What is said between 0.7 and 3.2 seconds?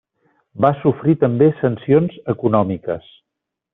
sofrir també sancions econòmiques.